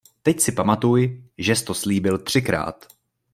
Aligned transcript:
Teď 0.23 0.39
si 0.39 0.51
pamatuj, 0.51 1.23
žes 1.37 1.63
to 1.63 1.73
slíbil 1.73 2.17
třikrát. 2.17 2.85